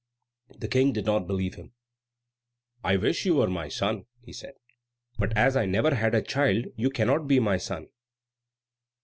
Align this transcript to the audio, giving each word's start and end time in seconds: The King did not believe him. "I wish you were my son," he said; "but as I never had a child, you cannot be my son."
The 0.57 0.67
King 0.67 0.93
did 0.93 1.05
not 1.05 1.27
believe 1.27 1.53
him. 1.53 1.73
"I 2.83 2.97
wish 2.97 3.23
you 3.23 3.35
were 3.35 3.47
my 3.51 3.69
son," 3.69 4.07
he 4.23 4.33
said; 4.33 4.55
"but 5.19 5.31
as 5.37 5.55
I 5.55 5.67
never 5.67 5.93
had 5.93 6.15
a 6.15 6.23
child, 6.23 6.65
you 6.75 6.89
cannot 6.89 7.27
be 7.27 7.39
my 7.39 7.57
son." 7.57 7.87